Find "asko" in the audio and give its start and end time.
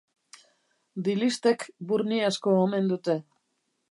2.31-2.57